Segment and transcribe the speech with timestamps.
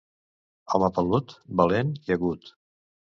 [0.77, 2.49] Home pelut, valent i agut.